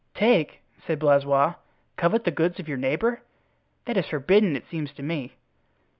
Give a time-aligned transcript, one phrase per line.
[0.15, 1.53] "Take!" said Blaisois;
[1.95, 3.21] "covet the goods of your neighbor?
[3.85, 5.33] That is forbidden, it seems to me."